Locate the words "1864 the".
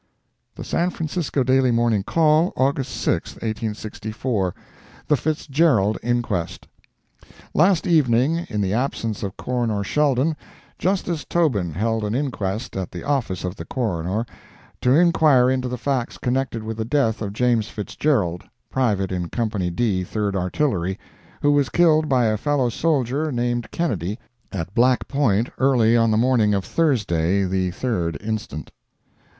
3.33-5.15